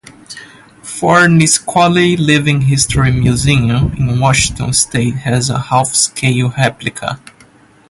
[0.81, 7.19] Fort Nisqually Living History Museum in Washington State has a half-scale replica.